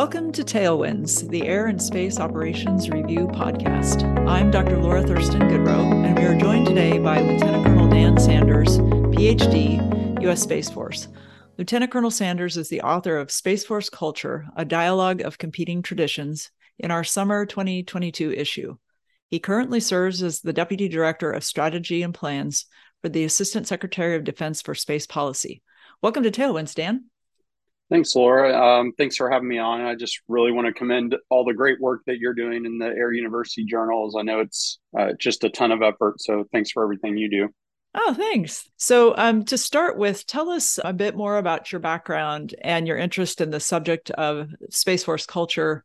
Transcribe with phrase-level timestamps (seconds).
[0.00, 4.02] Welcome to Tailwinds, the Air and Space Operations Review podcast.
[4.26, 4.78] I'm Dr.
[4.78, 10.40] Laura Thurston Goodroe, and we are joined today by Lieutenant Colonel Dan Sanders, PhD, U.S.
[10.40, 11.08] Space Force.
[11.58, 16.50] Lieutenant Colonel Sanders is the author of Space Force Culture, a dialogue of competing traditions,
[16.78, 18.76] in our summer 2022 issue.
[19.28, 22.64] He currently serves as the Deputy Director of Strategy and Plans
[23.02, 25.60] for the Assistant Secretary of Defense for Space Policy.
[26.00, 27.09] Welcome to Tailwinds, Dan.
[27.90, 28.56] Thanks, Laura.
[28.56, 29.80] Um, thanks for having me on.
[29.80, 32.86] I just really want to commend all the great work that you're doing in the
[32.86, 34.14] Air University journals.
[34.16, 36.20] I know it's uh, just a ton of effort.
[36.20, 37.48] So thanks for everything you do.
[37.92, 38.70] Oh, thanks.
[38.76, 42.96] So, um, to start with, tell us a bit more about your background and your
[42.96, 45.84] interest in the subject of Space Force culture,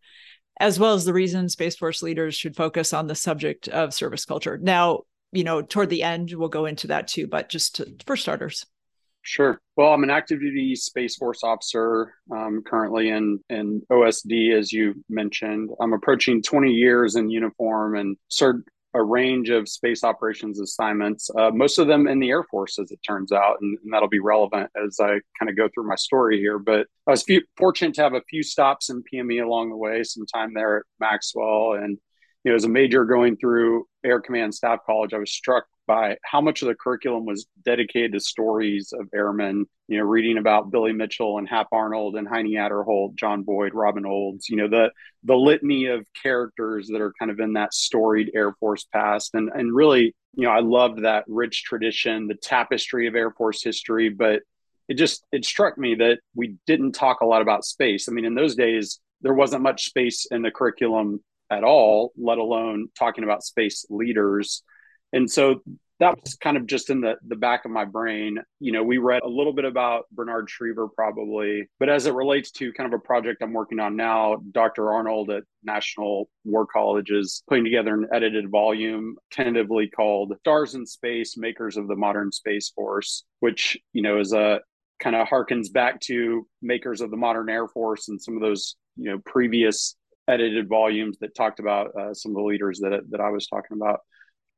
[0.60, 4.24] as well as the reason Space Force leaders should focus on the subject of service
[4.24, 4.60] culture.
[4.62, 5.02] Now,
[5.32, 8.68] you know, toward the end, we'll go into that too, but just to, for starters.
[9.26, 9.60] Sure.
[9.76, 15.04] Well, I'm an active duty Space Force officer um, currently in, in OSD, as you
[15.10, 15.72] mentioned.
[15.82, 21.49] I'm approaching 20 years in uniform and served a range of space operations assignments, uh,
[21.49, 24.20] most of them in the Air Force, as it turns out, and, and that'll be
[24.20, 26.60] relevant as I kind of go through my story here.
[26.60, 30.04] But I was few, fortunate to have a few stops in PME along the way,
[30.04, 31.98] some time there at Maxwell, and
[32.46, 36.18] you know, as a major going through Air Command Staff College, I was struck by
[36.24, 40.72] how much of the curriculum was dedicated to stories of airmen, you know, reading about
[40.72, 44.92] Billy Mitchell and Hap Arnold and Heinie Aderholt, John Boyd, Robin Olds, you know, the
[45.24, 49.34] the litany of characters that are kind of in that storied Air Force past.
[49.34, 53.64] And and really, you know, I loved that rich tradition, the tapestry of Air Force
[53.64, 54.42] history, but
[54.88, 58.08] it just it struck me that we didn't talk a lot about space.
[58.08, 62.38] I mean, in those days, there wasn't much space in the curriculum at all, let
[62.38, 64.64] alone talking about space leaders
[65.16, 65.62] and so
[66.00, 68.38] that was kind of just in the the back of my brain.
[68.59, 72.52] You know, we read a little bit about Bernard Schriever probably, but as it relates
[72.52, 74.91] to kind of a project I'm working on now, Dr.
[74.91, 80.86] Arnold at National War College is putting together an edited volume tentatively called Stars in
[80.86, 84.59] Space Makers of the Modern Space Force, which, you know, is a
[85.02, 88.76] kind of harkens back to makers of the modern Air Force and some of those,
[88.97, 89.96] you know, previous
[90.28, 93.78] edited volumes that talked about uh, some of the leaders that that I was talking
[93.78, 94.00] about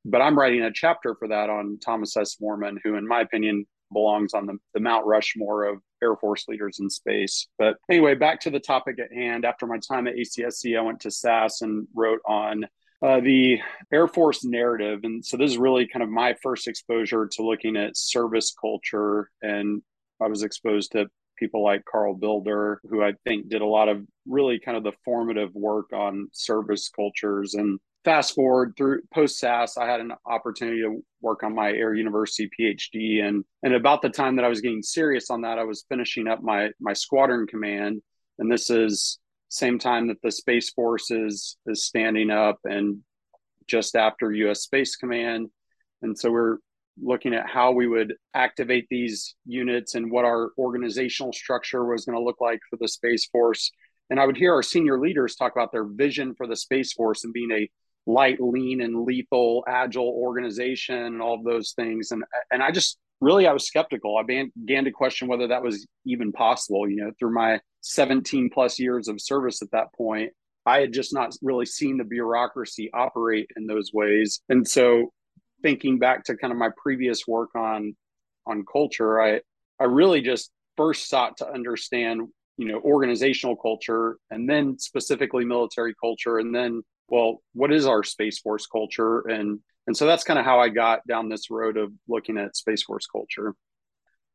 [0.06, 2.38] but I'm writing a chapter for that on Thomas S.
[2.42, 6.80] Moorman, who, in my opinion, belongs on the, the Mount Rushmore of Air Force leaders
[6.80, 7.48] in space.
[7.58, 9.46] But anyway, back to the topic at hand.
[9.46, 12.66] After my time at ACSC, I went to SAASS and wrote on
[13.02, 13.60] uh, the
[13.92, 15.02] Air Force narrative.
[15.04, 19.30] And so this is really kind of my first exposure to looking at service culture.
[19.42, 19.82] And
[20.22, 21.08] I was exposed to
[21.38, 24.94] people like Carl Builder, who I think did a lot of really kind of the
[25.06, 27.54] formative work on service cultures.
[27.54, 31.94] And fast forward through post SAASS, I had an opportunity to work on my Air
[31.94, 35.64] University PhD, and and about the time that I was getting serious on that, I
[35.64, 38.02] was finishing up my my squadron command,
[38.40, 39.20] and this is
[39.50, 43.00] same time that the Space Force is is standing up, and
[43.68, 44.62] just after U.S.
[44.62, 45.50] Space Command,
[46.02, 46.58] and so we're
[47.02, 52.18] looking at how we would activate these units and what our organizational structure was going
[52.18, 53.72] to look like for the Space Force.
[54.10, 57.24] And I would hear our senior leaders talk about their vision for the Space Force
[57.24, 57.70] and being a
[58.08, 62.12] light, lean, and lethal, agile organization, and all of those things.
[62.12, 64.18] And and I just really I was skeptical.
[64.18, 66.90] I began to question whether that was even possible.
[66.90, 70.32] You know, through my 17 plus years of service at that point,
[70.66, 74.42] I had just not really seen the bureaucracy operate in those ways.
[74.50, 75.12] And so,
[75.62, 77.96] thinking back to kind of my previous work on
[78.46, 79.42] on culture, I
[79.80, 82.22] I really just first sought to understand
[82.58, 88.04] you know organizational culture and then specifically military culture and then well, what is our
[88.04, 89.22] Space Force culture?
[89.22, 92.58] And and so that's kind of how I got down this road of looking at
[92.58, 93.56] Space Force culture.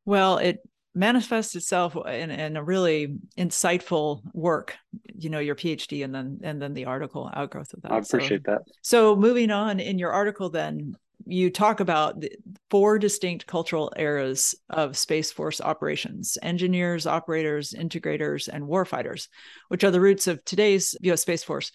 [0.05, 0.60] Well, it
[0.94, 4.77] manifests itself in, in a really insightful work
[5.15, 8.43] you know your phd and then and then the article outgrowth of that i appreciate
[8.44, 10.94] so, that so moving on in your article then
[11.25, 12.31] you talk about the
[12.69, 19.28] four distinct cultural eras of space force operations engineers operators integrators and warfighters
[19.69, 21.72] which are the roots of today's us space force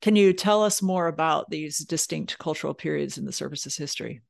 [0.00, 4.22] can you tell us more about these distinct cultural periods in the service's history?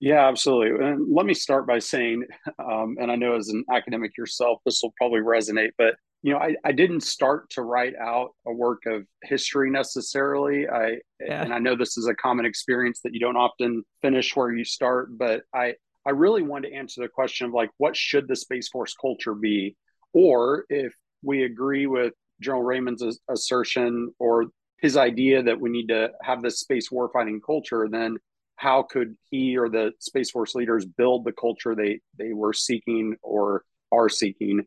[0.00, 0.86] Yeah, absolutely.
[0.86, 2.24] And let me start by saying,
[2.58, 6.38] um, and I know as an academic yourself, this will probably resonate, but you know,
[6.38, 10.68] I, I didn't start to write out a work of history necessarily.
[10.68, 11.42] I yeah.
[11.42, 14.64] and I know this is a common experience that you don't often finish where you
[14.64, 15.74] start, but I
[16.04, 19.34] I really wanted to answer the question of like what should the Space Force culture
[19.34, 19.76] be,
[20.12, 20.92] or if
[21.22, 24.46] we agree with General Raymond's assertion or
[24.80, 28.16] his idea that we need to have this space warfighting culture, then
[28.56, 33.16] how could he or the Space Force leaders build the culture they they were seeking
[33.22, 34.64] or are seeking?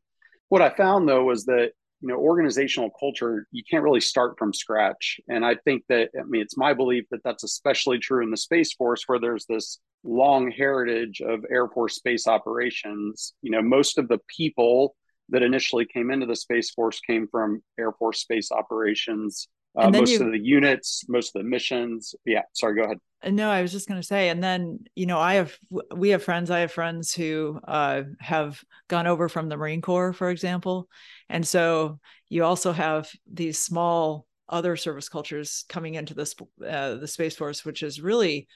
[0.49, 1.71] What I found though was that
[2.01, 5.19] you know organizational culture you can't really start from scratch.
[5.29, 8.37] And i think that i mean it's my belief that that's especially true in the
[8.37, 13.33] space force where there's this long heritage of air force space operations.
[13.41, 14.95] You know most of the people
[15.29, 20.11] that initially came into the space force came from air force space operations uh, most
[20.11, 22.15] you, of the units most of the missions.
[22.25, 22.97] Yeah sorry go ahead.
[23.33, 25.57] No i was just going to say and then you know i have
[25.95, 30.13] we have friends i have friends who uh, have gone over from the marine corps
[30.13, 30.87] for example.
[31.29, 36.35] And so you also have these small other service cultures coming into this
[36.67, 38.47] uh, the space force which is really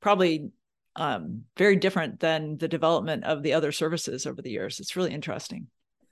[0.00, 0.50] probably
[0.96, 4.78] um, very different than the development of the other services over the years.
[4.78, 5.66] It's really interesting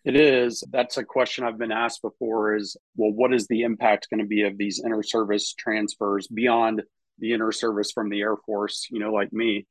[0.05, 0.65] it is.
[0.71, 4.27] That's a question I've been asked before is, well, what is the impact going to
[4.27, 6.83] be of these inter service transfers beyond
[7.19, 9.67] the inter service from the Air Force, you know, like me?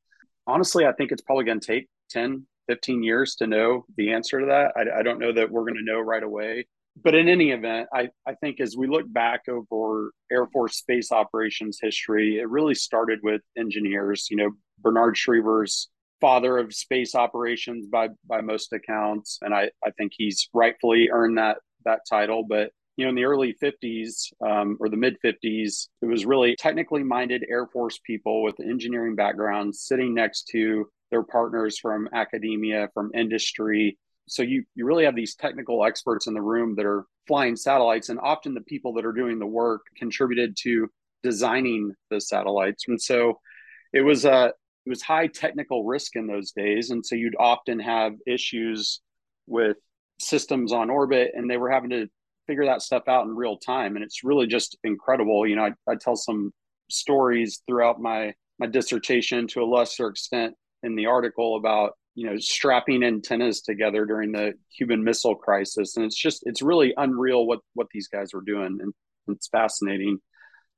[0.46, 4.40] Honestly, I think it's probably going to take 10, 15 years to know the answer
[4.40, 4.72] to that.
[4.76, 6.66] I, I don't know that we're going to know right away.
[7.02, 11.10] But in any event, I, I think as we look back over Air Force space
[11.10, 14.28] operations history, it really started with engineers.
[14.30, 15.88] You know, Bernard Schriever's
[16.22, 21.36] father of space operations by by most accounts, and I I think he's rightfully earned
[21.36, 22.46] that that title.
[22.48, 26.56] But you know, in the early 50s um, or the mid 50s, it was really
[26.56, 32.88] technically minded Air Force people with engineering backgrounds sitting next to their partners from academia,
[32.94, 33.98] from industry.
[34.28, 38.08] So you you really have these technical experts in the room that are flying satellites,
[38.08, 40.88] and often the people that are doing the work contributed to
[41.24, 42.84] designing the satellites.
[42.86, 43.40] And so
[43.92, 44.52] it was a
[44.84, 49.00] it was high technical risk in those days and so you'd often have issues
[49.46, 49.76] with
[50.18, 52.08] systems on orbit and they were having to
[52.46, 55.46] figure that stuff out in real time and it's really just incredible.
[55.46, 56.52] You know i, I tell some
[56.90, 62.36] stories throughout my my dissertation to a lesser extent in the article about you know
[62.38, 67.60] strapping antennas together during the cuban missile crisis and it's just it's really unreal what
[67.74, 68.92] what these guys were doing and
[69.28, 70.18] it's fascinating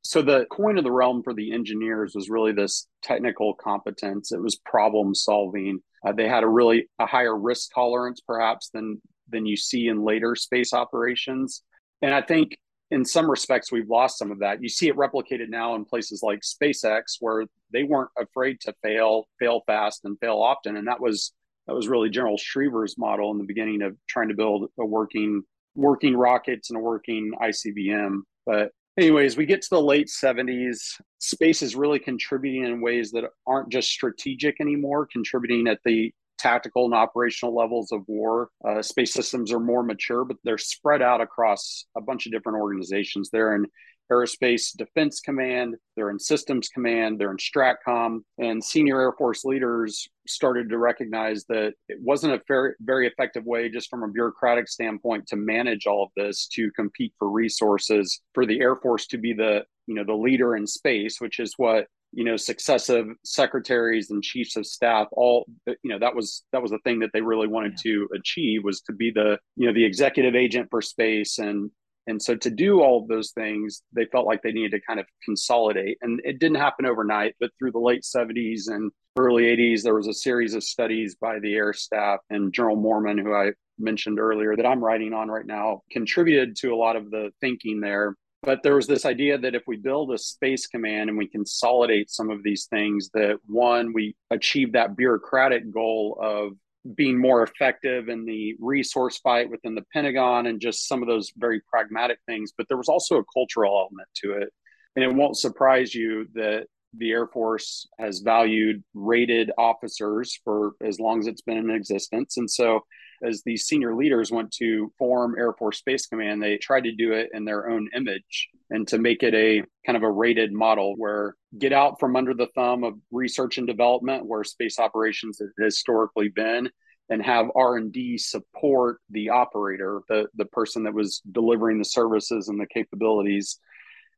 [0.05, 4.33] so the coin of the realm for the engineers was really this technical competence.
[4.33, 5.81] It was problem solving.
[6.06, 10.05] Uh, they had a really a higher risk tolerance, perhaps than than you see in
[10.05, 11.62] later space operations.
[12.03, 12.59] And I think
[12.91, 14.62] in some respects we've lost some of that.
[14.62, 19.27] You see it replicated now in places like SpaceX, where they weren't afraid to fail,
[19.41, 20.77] fail fast, and fail often.
[20.77, 21.33] And that was
[21.67, 25.45] that was really General Schriever's model in the beginning of trying to build a working
[25.75, 28.19] working rockets and a working ICBM.
[28.45, 31.00] But anyways, we get to the late 70s.
[31.19, 36.84] Space is really contributing in ways that aren't just strategic anymore, contributing at the tactical
[36.84, 38.48] and operational levels of war.
[38.66, 42.58] Uh, space systems are more mature, but they're spread out across a bunch of different
[42.58, 43.31] organizations.
[43.31, 43.66] They're in
[44.12, 50.06] Aerospace Defense Command, they're in Systems Command, they're in STRATCOM, and senior Air Force leaders
[50.26, 54.69] started to recognize that it wasn't a fair, very effective way, just from a bureaucratic
[54.69, 59.19] standpoint, to manage all of this to compete for resources for the Air Force to
[59.19, 64.11] be the you know the leader in space, which is what you know successive secretaries
[64.11, 67.20] and chiefs of staff all you know that was that was the thing that they
[67.20, 67.93] really wanted yeah.
[67.93, 71.70] to achieve was to be the you know the executive agent for space and
[72.06, 75.00] and so to do all of those things, they felt like they needed to kind
[75.00, 75.99] of consolidate.
[76.02, 80.08] And it didn't happen overnight, but through the late 70s and early 80s, there was
[80.08, 84.55] a series of studies by the Air Staff and General Moorman, who I mentioned earlier,
[84.55, 88.15] that I'm writing on right now, contributed to a lot of the thinking there.
[88.44, 92.10] But there was this idea that if we build a space command and we consolidate
[92.10, 96.53] some of these things, that one, we achieve that bureaucratic goal of
[96.94, 101.32] being more effective in the resource fight within the Pentagon and just some of those
[101.36, 102.53] very pragmatic things.
[102.56, 104.51] But there was also a cultural element to it.
[104.94, 111.01] And it won't surprise you that the Air Force has valued rated officers for as
[111.01, 112.36] long as it's been in existence.
[112.36, 112.81] And so,
[113.23, 117.13] as these senior leaders went to form Air Force Space Command, they tried to do
[117.13, 120.94] it in their own image and to make it a kind of a rated model
[120.97, 125.51] where get out from under the thumb of research and development where space operations has
[125.59, 126.69] historically been
[127.11, 132.59] and have r&d support the operator the, the person that was delivering the services and
[132.59, 133.59] the capabilities.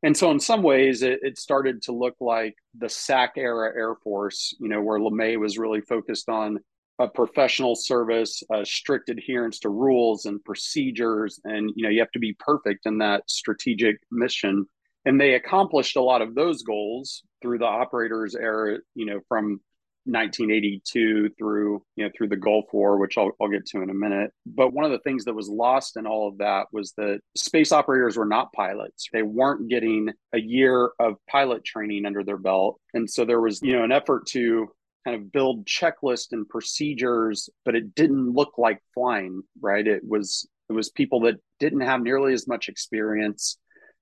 [0.02, 3.96] And so in some ways it, it started to look like the sac era air
[3.96, 6.58] force you know where lemay was really focused on
[6.98, 12.10] a professional service a strict adherence to rules and procedures and you know you have
[12.10, 14.66] to be perfect in that strategic mission
[15.04, 19.60] and they accomplished a lot of those goals through the operators era you know from
[20.06, 23.94] 1982 through you know through the Gulf War, which I'll, I'll get to in a
[23.94, 24.30] minute.
[24.46, 27.72] But one of the things that was lost in all of that was that space
[27.72, 29.08] operators were not pilots.
[29.12, 33.60] They weren't getting a year of pilot training under their belt, and so there was
[33.62, 34.68] you know an effort to
[35.06, 39.86] kind of build checklists and procedures, but it didn't look like flying, right?
[39.86, 43.56] It was it was people that didn't have nearly as much experience.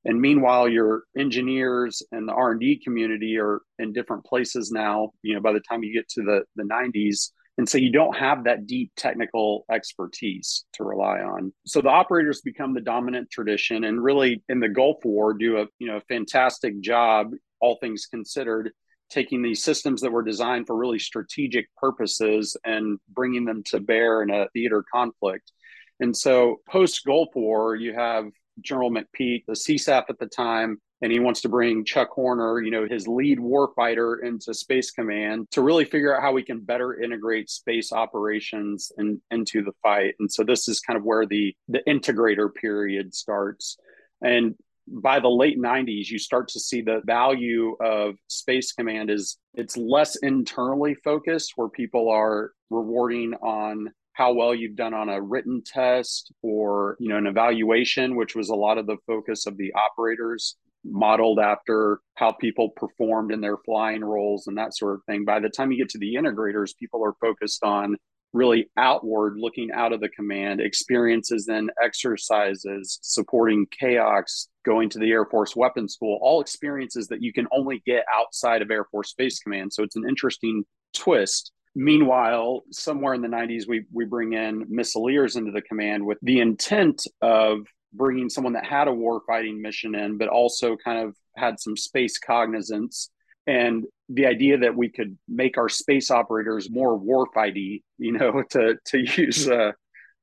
[0.06, 5.10] And meanwhile, your engineers and the R and D community are in different places now.
[5.22, 8.16] You know, by the time you get to the the 90s, and so you don't
[8.16, 11.52] have that deep technical expertise to rely on.
[11.66, 15.66] So the operators become the dominant tradition, and really in the Gulf War do a
[15.78, 18.72] you know fantastic job, all things considered,
[19.10, 24.22] taking these systems that were designed for really strategic purposes and bringing them to bear
[24.22, 25.52] in a theater conflict.
[26.00, 28.26] And so post Gulf War, you have
[28.60, 32.70] General McPeak, the CSAF at the time, and he wants to bring Chuck Horner, you
[32.70, 36.98] know, his lead warfighter into Space Command to really figure out how we can better
[37.00, 40.14] integrate space operations and into the fight.
[40.18, 43.76] And so this is kind of where the the integrator period starts.
[44.22, 44.54] And
[44.86, 49.76] by the late 90s you start to see the value of space command is it's
[49.76, 55.62] less internally focused where people are rewarding on how well you've done on a written
[55.64, 59.72] test or you know an evaluation which was a lot of the focus of the
[59.74, 65.24] operators modeled after how people performed in their flying roles and that sort of thing.
[65.24, 67.96] By the time you get to the integrators people are focused on
[68.34, 75.10] really outward looking out of the command experiences and exercises supporting CAOCs going to the
[75.10, 79.10] air force weapons school all experiences that you can only get outside of air force
[79.10, 79.72] space command.
[79.72, 81.52] So it's an interesting twist.
[81.76, 86.40] Meanwhile somewhere in the 90s we, we bring in missileers into the command with the
[86.40, 87.60] intent of
[87.92, 92.18] bringing someone that had a warfighting mission in but also kind of had some space
[92.18, 93.10] cognizance.
[93.46, 98.76] And the idea that we could make our space operators more warfighty, you know, to
[98.86, 99.72] to use uh,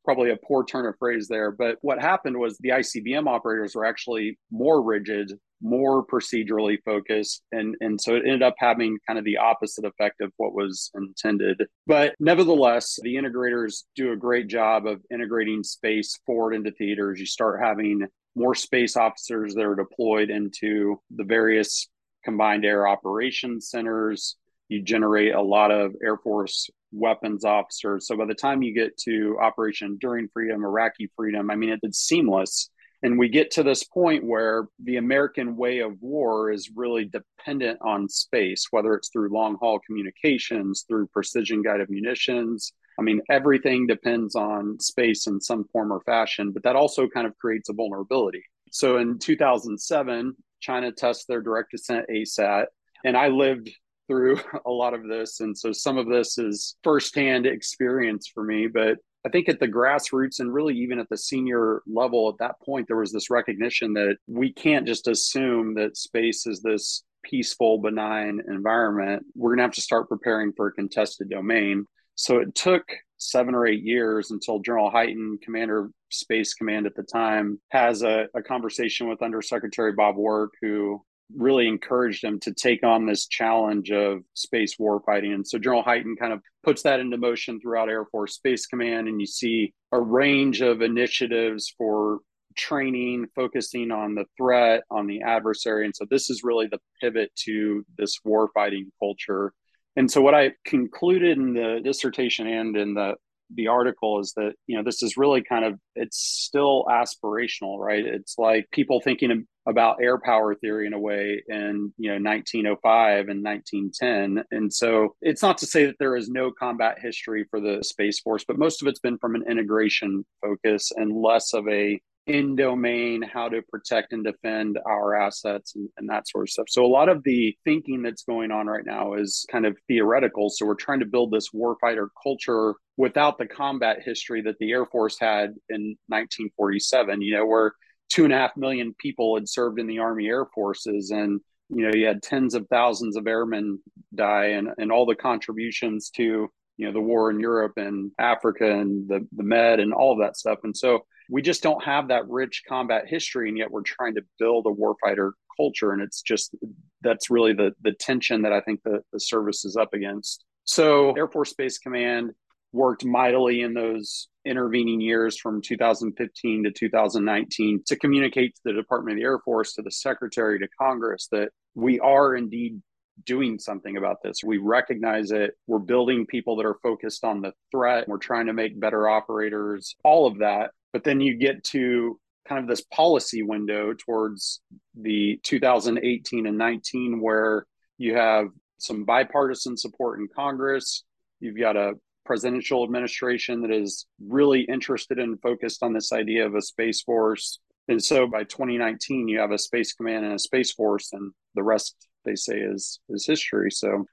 [0.03, 1.51] probably a poor turn of phrase there.
[1.51, 7.75] But what happened was the ICBM operators were actually more rigid, more procedurally focused, and
[7.81, 11.63] and so it ended up having kind of the opposite effect of what was intended.
[11.87, 17.19] But nevertheless, the integrators do a great job of integrating space forward into theaters.
[17.19, 21.87] You start having more space officers that are deployed into the various
[22.23, 24.35] combined air operations centers.
[24.69, 28.07] You generate a lot of Air Force weapons officers.
[28.07, 31.99] So by the time you get to Operation Enduring Freedom, Iraqi Freedom, I mean, it's
[31.99, 32.69] seamless.
[33.03, 37.79] And we get to this point where the American way of war is really dependent
[37.81, 42.73] on space, whether it's through long haul communications, through precision guided munitions.
[42.99, 47.25] I mean, everything depends on space in some form or fashion, but that also kind
[47.25, 48.43] of creates a vulnerability.
[48.71, 52.65] So in 2007, China tests their direct ascent ASAT.
[53.05, 53.69] And I lived
[54.07, 55.39] through a lot of this.
[55.39, 58.67] And so some of this is firsthand experience for me.
[58.67, 62.55] But I think at the grassroots and really even at the senior level at that
[62.65, 67.77] point, there was this recognition that we can't just assume that space is this peaceful,
[67.77, 69.23] benign environment.
[69.35, 71.85] We're going to have to start preparing for a contested domain.
[72.15, 72.83] So it took
[73.17, 78.01] seven or eight years until General Hyten, commander of Space Command at the time, has
[78.01, 81.03] a, a conversation with Undersecretary Bob Work, who
[81.35, 85.33] really encouraged him to take on this challenge of space warfighting.
[85.33, 89.07] And so General Hyten kind of puts that into motion throughout Air Force Space Command.
[89.07, 92.19] And you see a range of initiatives for
[92.57, 95.85] training, focusing on the threat, on the adversary.
[95.85, 99.53] And so this is really the pivot to this warfighting culture
[99.95, 103.15] and so what I concluded in the dissertation and in the
[103.53, 108.05] the article is that you know this is really kind of it's still aspirational right?
[108.05, 113.27] It's like people thinking about air power theory in a way in you know 1905
[113.29, 117.59] and 1910 and so it's not to say that there is no combat history for
[117.59, 121.67] the space force but most of it's been from an integration focus and less of
[121.67, 126.49] a in domain, how to protect and defend our assets and, and, that sort of
[126.49, 126.67] stuff.
[126.69, 130.49] So a lot of the thinking that's going on right now is kind of theoretical.
[130.49, 134.85] So we're trying to build this warfighter culture without the combat history that the Air
[134.85, 137.73] Force had in 1947, you know, where
[138.09, 141.87] two and a half million people had served in the Army Air Forces and you
[141.87, 143.79] know you had tens of thousands of airmen
[144.13, 148.69] die and, and all the contributions to you know the war in Europe and Africa
[148.69, 150.59] and the the Med and all of that stuff.
[150.63, 154.21] And so we just don't have that rich combat history and yet we're trying to
[154.39, 156.55] build a warfighter culture and it's just
[157.01, 161.11] that's really the the tension that i think the, the service is up against so
[161.13, 162.31] air force space command
[162.73, 169.17] worked mightily in those intervening years from 2015 to 2019 to communicate to the department
[169.17, 172.81] of the air force to the secretary to congress that we are indeed
[173.25, 174.37] doing something about this.
[174.43, 175.51] We recognize it.
[175.67, 178.07] We're building people that are focused on the threat.
[178.07, 180.71] We're trying to make better operators, all of that.
[180.93, 184.61] But then you get to kind of this policy window towards
[184.95, 187.65] the 2018 and 19 where
[187.97, 188.47] you have
[188.79, 191.03] some bipartisan support in Congress.
[191.39, 191.93] You've got a
[192.25, 197.59] presidential administration that is really interested and focused on this idea of a space force.
[197.87, 201.63] And so by 2019, you have a space command and a space force, and the
[201.63, 201.95] rest
[202.25, 203.71] they say is is history.
[203.71, 204.05] So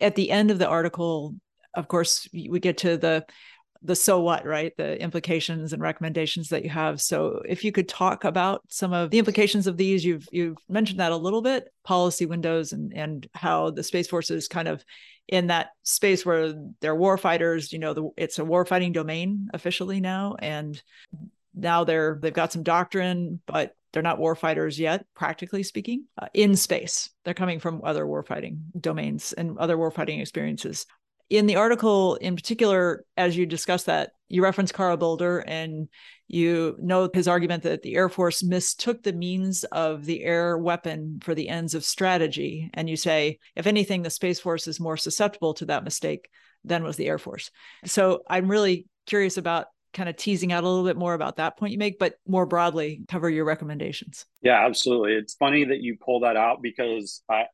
[0.00, 1.34] at the end of the article,
[1.74, 3.24] of course, we get to the
[3.84, 4.74] the so what, right?
[4.76, 7.02] The implications and recommendations that you have.
[7.02, 11.00] So if you could talk about some of the implications of these, you've you've mentioned
[11.00, 14.82] that a little bit, policy windows and and how the Space Force is kind of
[15.28, 19.48] in that space where they're war fighters, you know, the, it's a war fighting domain
[19.52, 20.36] officially now.
[20.38, 20.82] And
[21.54, 26.26] now they're they've got some doctrine, but they're not war fighters yet, practically speaking, uh,
[26.32, 27.10] in space.
[27.24, 30.86] They're coming from other warfighting domains and other warfighting experiences
[31.36, 35.88] in the article in particular, as you discuss that, you reference Carl Builder and
[36.26, 41.20] you know his argument that the Air Force mistook the means of the air weapon
[41.22, 42.70] for the ends of strategy.
[42.74, 46.28] And you say, if anything, the Space Force is more susceptible to that mistake
[46.64, 47.50] than was the Air Force.
[47.84, 51.56] So I'm really curious about kind of teasing out a little bit more about that
[51.56, 54.26] point you make, but more broadly, cover your recommendations.
[54.42, 55.12] Yeah, absolutely.
[55.12, 57.44] It's funny that you pull that out because I,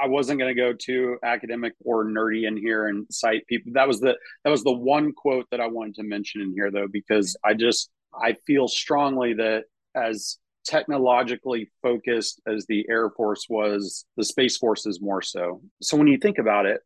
[0.00, 3.72] I wasn't going to go too academic or nerdy in here and cite people.
[3.74, 6.70] That was the that was the one quote that I wanted to mention in here
[6.70, 9.64] though, because I just I feel strongly that
[9.94, 15.62] as technologically focused as the Air Force was, the Space Force is more so.
[15.80, 16.80] So when you think about it,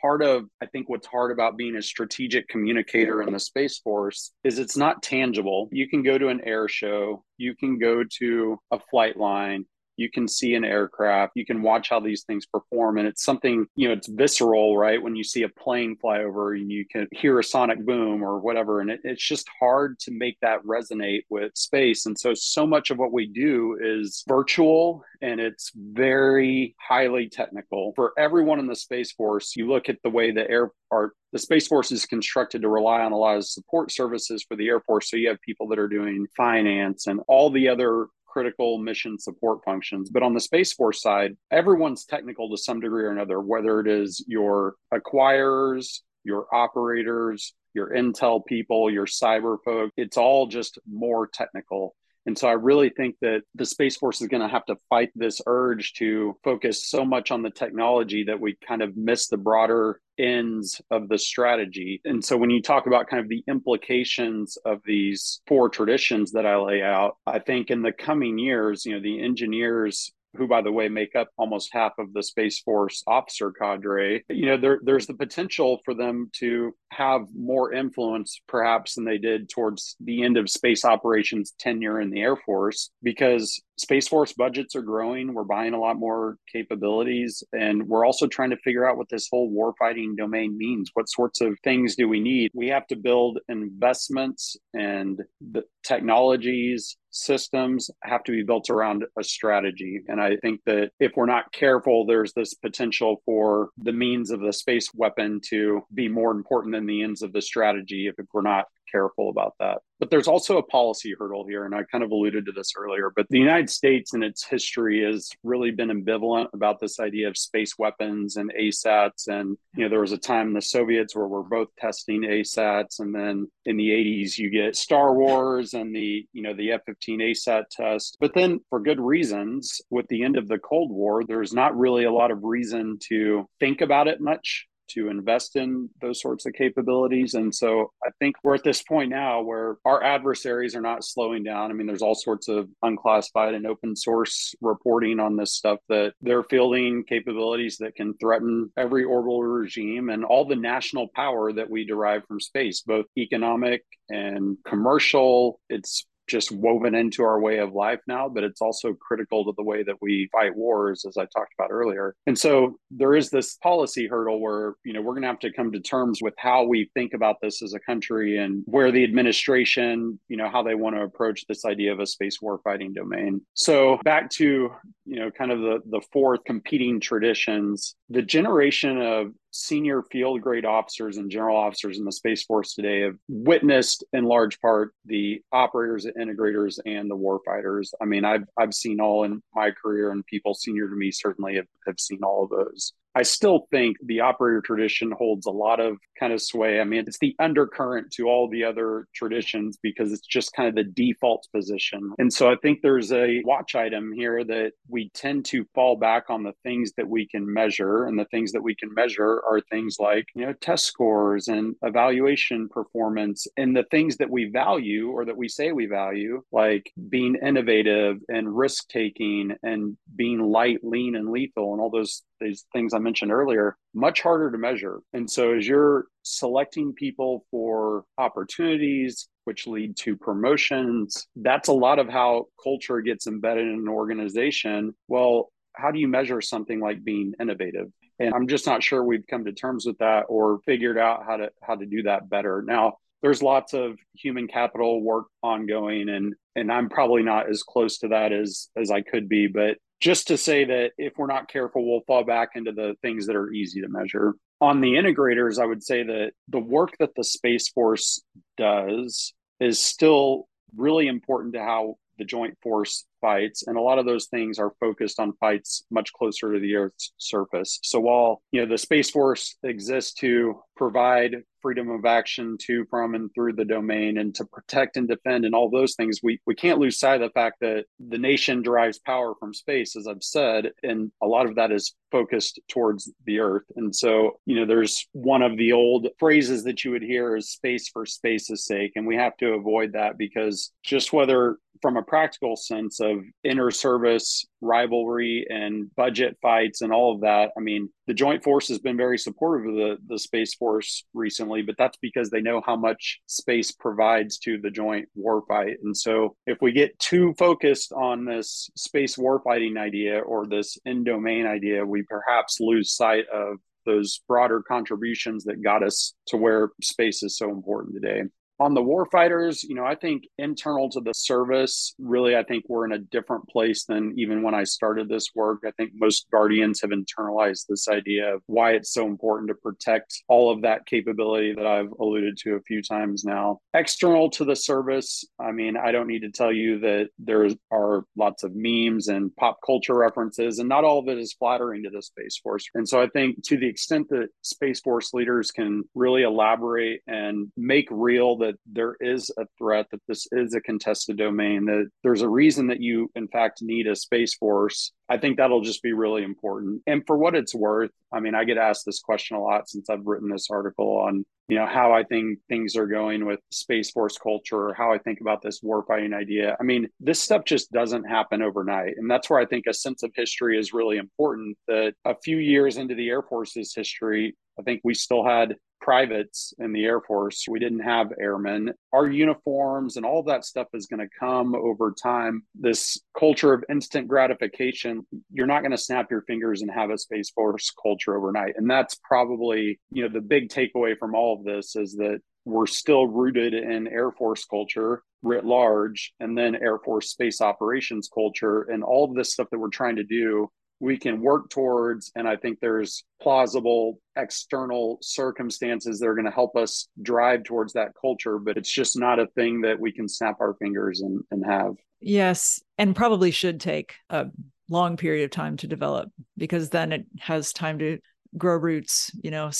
[0.00, 4.32] part of I think what's hard about being a strategic communicator in the Space Force
[4.44, 5.68] is it's not tangible.
[5.72, 10.10] You can go to an air show, you can go to a flight line, you
[10.10, 13.88] can see an aircraft you can watch how these things perform and it's something you
[13.88, 15.02] know it's visceral right?
[15.02, 18.38] When you see a plane fly over and you can hear a sonic boom or
[18.38, 22.66] whatever and it, it's just hard to make that resonate with space and so so
[22.66, 27.92] much of what we do is virtual and it's very highly technical.
[27.96, 31.38] For everyone in the space force you look at the way the air art the
[31.38, 34.80] space force is constructed to rely on a lot of support services for the air
[34.80, 38.06] force so you have people that are doing finance and all the other
[38.36, 40.10] critical mission support functions.
[40.10, 43.88] But on the Space Force side, everyone's technical to some degree or another, whether it
[43.88, 51.26] is your acquirers, your operators, your intel people, your cyber folk, it's all just more
[51.26, 51.96] technical.
[52.26, 55.12] And so I really think that the Space Force is going to have to fight
[55.14, 59.38] this urge to focus so much on the technology that we kind of miss the
[59.38, 62.00] broader ends of the strategy.
[62.04, 66.46] And so when you talk about kind of the implications of these four traditions that
[66.46, 70.62] I lay out, I think in the coming years, you know, the engineers who, by
[70.62, 74.80] the way, make up almost half of the Space Force officer cadre, you know, there,
[74.82, 80.22] there's the potential for them to have more influence, perhaps, than they did towards the
[80.22, 85.34] end of space operations tenure in the Air Force, because Space Force budgets are growing.
[85.34, 89.28] We're buying a lot more capabilities, and we're also trying to figure out what this
[89.30, 90.90] whole warfighting domain means.
[90.94, 92.50] What sorts of things do we need?
[92.54, 99.24] We have to build investments and the technologies, systems have to be built around a
[99.24, 100.02] strategy.
[100.08, 104.40] And I think that if we're not careful, there's this potential for the means of
[104.40, 108.42] the space weapon to be more important than the ends of the strategy if, we're
[108.42, 109.78] not careful about that.
[109.98, 113.10] But there's also a policy hurdle here, and I kind of alluded to this earlier.
[113.14, 117.38] But the United States in its history has really been ambivalent about this idea of
[117.38, 119.28] space weapons and ASATs.
[119.28, 123.00] And, you know, there was a time in the Soviets where we're both testing ASATs.
[123.00, 126.82] And then in the 80s, you get Star Wars and the, you know, the F
[126.84, 128.18] 15 ASAT test.
[128.20, 132.04] But then for good reasons, with the end of the Cold War, there's not really
[132.04, 136.52] a lot of reason to think about it much to invest in those sorts of
[136.52, 137.34] capabilities.
[137.34, 141.42] And so I think we're at this point now where our adversaries are not slowing
[141.42, 141.70] down.
[141.70, 146.14] I mean, there's all sorts of unclassified and open source reporting on this stuff that
[146.20, 151.70] they're fielding capabilities that can threaten every orbital regime and all the national power that
[151.70, 155.60] we derive from space, both economic and commercial.
[155.68, 159.62] It's just woven into our way of life now, but it's also critical to the
[159.62, 162.14] way that we fight wars, as I talked about earlier.
[162.26, 165.52] And so there is this policy hurdle where, you know, we're going to have to
[165.52, 169.04] come to terms with how we think about this as a country and where the
[169.04, 173.40] administration, you know, how they want to approach this idea of a space warfighting domain.
[173.54, 174.70] So back to,
[175.04, 180.64] you know, kind of the, the four competing traditions, the generation of senior field grade
[180.64, 185.42] officers and general officers in the Space Force today have witnessed, in large part, the
[185.52, 187.92] operators, the integrators, and the warfighters.
[188.00, 191.56] I mean, I've I've seen all in my career, and people senior to me certainly
[191.56, 192.92] have, have seen all of those.
[193.16, 196.80] I still think the operator tradition holds a lot of kind of sway.
[196.80, 200.74] I mean, it's the undercurrent to all the other traditions because it's just kind of
[200.74, 202.12] the default position.
[202.18, 206.24] And so I think there's a watch item here that we tend to fall back
[206.28, 208.04] on the things that we can measure.
[208.04, 211.74] And the things that we can measure are things like, you know, test scores and
[211.82, 216.92] evaluation performance and the things that we value or that we say we value, like
[217.08, 222.66] being innovative and risk taking and being light, lean, and lethal, and all those these
[222.72, 224.98] things I mentioned earlier, much harder to measure.
[225.12, 232.00] And so as you're selecting people for opportunities, which lead to promotions, that's a lot
[232.00, 234.92] of how culture gets embedded in an organization.
[235.06, 237.86] Well, how do you measure something like being innovative?
[238.18, 241.36] And I'm just not sure we've come to terms with that or figured out how
[241.36, 242.62] to how to do that better.
[242.66, 247.98] Now, there's lots of human capital work ongoing and and I'm probably not as close
[247.98, 251.48] to that as as I could be, but just to say that if we're not
[251.48, 254.34] careful, we'll fall back into the things that are easy to measure.
[254.60, 258.22] On the integrators, I would say that the work that the Space Force
[258.56, 264.06] does is still really important to how the joint force fights and a lot of
[264.06, 268.60] those things are focused on fights much closer to the earth's surface so while you
[268.60, 273.64] know the space force exists to provide freedom of action to from and through the
[273.64, 276.20] domain and to protect and defend and all those things.
[276.22, 279.96] We we can't lose sight of the fact that the nation derives power from space
[279.96, 283.64] as i've said and a lot of that is focused towards the earth.
[283.74, 287.50] And so you know there's one of the old phrases that you would hear is
[287.50, 292.02] space for space's sake and we have to avoid that because just whether from a
[292.02, 297.52] practical sense of inter service rivalry and budget fights and all of that.
[297.56, 301.62] I mean, the Joint Force has been very supportive of the, the Space Force recently,
[301.62, 305.76] but that's because they know how much space provides to the joint warfight.
[305.84, 311.04] And so if we get too focused on this space warfighting idea or this in
[311.04, 316.70] domain idea, we perhaps lose sight of those broader contributions that got us to where
[316.82, 318.24] space is so important today
[318.58, 322.86] on the warfighters, you know, I think internal to the service, really, I think we're
[322.86, 325.60] in a different place than even when I started this work.
[325.66, 330.22] I think most guardians have internalized this idea of why it's so important to protect
[330.28, 333.58] all of that capability that I've alluded to a few times now.
[333.74, 338.04] External to the service, I mean, I don't need to tell you that there are
[338.16, 341.90] lots of memes and pop culture references, and not all of it is flattering to
[341.90, 342.66] the Space Force.
[342.74, 347.50] And so I think to the extent that Space Force leaders can really elaborate and
[347.56, 351.88] make real the that there is a threat, that this is a contested domain, that
[352.02, 354.92] there's a reason that you, in fact, need a space force.
[355.08, 356.82] I think that'll just be really important.
[356.86, 359.90] And for what it's worth, I mean, I get asked this question a lot since
[359.90, 363.90] I've written this article on, you know, how I think things are going with Space
[363.90, 366.56] Force culture, how I think about this warfighting idea.
[366.58, 368.94] I mean, this stuff just doesn't happen overnight.
[368.96, 371.56] And that's where I think a sense of history is really important.
[371.68, 376.52] That a few years into the Air Force's history, I think we still had privates
[376.58, 377.46] in the Air Force.
[377.48, 378.72] We didn't have airmen.
[378.92, 382.42] Our uniforms and all that stuff is going to come over time.
[382.54, 386.98] This culture of instant gratification, you're not going to snap your fingers and have a
[386.98, 388.54] Space Force culture overnight.
[388.56, 392.66] And that's probably, you know, the big takeaway from all of this is that we're
[392.66, 398.62] still rooted in Air Force culture writ large and then Air Force space operations culture
[398.62, 400.48] and all of this stuff that we're trying to do
[400.80, 402.12] we can work towards.
[402.14, 407.72] And I think there's plausible external circumstances that are going to help us drive towards
[407.74, 411.22] that culture, but it's just not a thing that we can snap our fingers and,
[411.30, 411.74] and have.
[412.00, 412.60] Yes.
[412.78, 414.26] And probably should take a
[414.68, 417.98] long period of time to develop because then it has time to
[418.36, 419.50] grow roots you know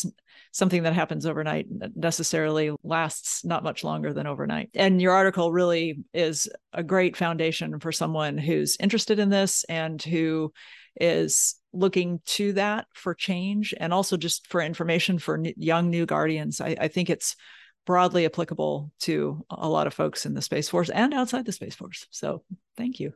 [0.52, 5.98] something that happens overnight necessarily lasts not much longer than overnight and your article really
[6.12, 10.52] is a great foundation for someone who's interested in this and who
[11.00, 16.60] is looking to that for change and also just for information for young new guardians.
[16.60, 17.36] I, I think it's
[17.84, 21.74] broadly applicable to a lot of folks in the Space Force and outside the Space
[21.74, 22.06] Force.
[22.10, 22.42] So
[22.76, 23.12] thank you.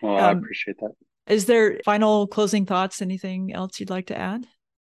[0.00, 0.92] Well, um, I appreciate that.
[1.26, 3.00] Is there final closing thoughts?
[3.00, 4.46] Anything else you'd like to add?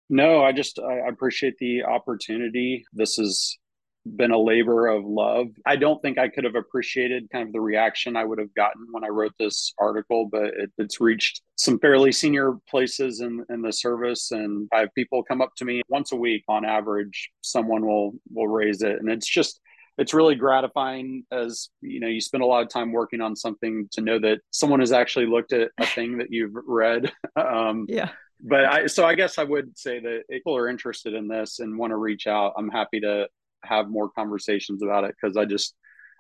[0.10, 2.86] No, I just I appreciate the opportunity.
[2.94, 3.59] This is
[4.06, 5.48] been a labor of love.
[5.66, 8.88] I don't think I could have appreciated kind of the reaction I would have gotten
[8.92, 13.62] when I wrote this article, but it, it's reached some fairly senior places in, in
[13.62, 14.32] the service.
[14.32, 18.14] And I have people come up to me once a week on average, someone will
[18.32, 19.00] will raise it.
[19.00, 19.60] And it's just
[19.98, 23.88] it's really gratifying as you know you spend a lot of time working on something
[23.92, 28.10] to know that someone has actually looked at a thing that you've read um, yeah
[28.42, 31.60] but I, so I guess I would say that if people are interested in this
[31.60, 33.28] and want to reach out, I'm happy to
[33.64, 35.76] have more conversations about it because I just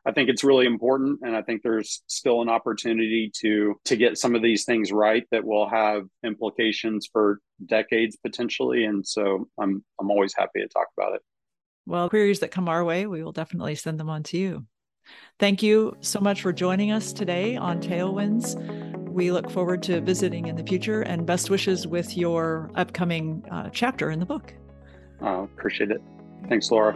[0.05, 4.17] I think it's really important, and I think there's still an opportunity to to get
[4.17, 8.85] some of these things right that will have implications for decades potentially.
[8.85, 11.21] And so I'm I'm always happy to talk about it.
[11.85, 14.65] Well, queries that come our way, we will definitely send them on to you.
[15.39, 18.55] Thank you so much for joining us today on Tailwinds.
[19.09, 23.69] We look forward to visiting in the future and best wishes with your upcoming uh,
[23.71, 24.53] chapter in the book.
[25.21, 26.01] Uh, appreciate it.
[26.47, 26.95] Thanks, Laura.